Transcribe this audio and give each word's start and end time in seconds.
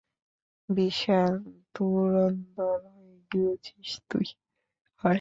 বিশাল 0.69 1.33
ধুরন্ধর 1.75 2.79
হয়ে 2.87 3.17
গিয়েছিস, 3.31 3.91
হাহ? 5.01 5.09